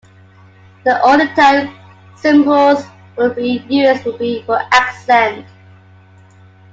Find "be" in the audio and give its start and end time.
3.35-3.63, 4.17-4.41